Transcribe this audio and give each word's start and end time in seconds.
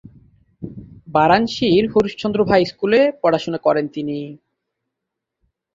বারাণসীর 1.07 1.83
হরিশ 1.91 2.13
চন্দ্র 2.21 2.39
ভাই 2.49 2.63
স্কুলে 2.71 2.99
পড়াশোনা 3.21 3.59
করেন 3.65 3.85
তিনি। 3.87 4.17